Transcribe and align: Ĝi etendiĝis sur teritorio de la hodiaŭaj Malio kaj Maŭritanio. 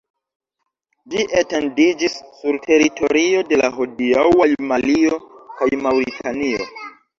Ĝi 1.13 1.25
etendiĝis 1.41 2.15
sur 2.39 2.57
teritorio 2.65 3.45
de 3.53 3.61
la 3.63 3.71
hodiaŭaj 3.77 4.51
Malio 4.73 5.23
kaj 5.63 5.71
Maŭritanio. 5.87 6.71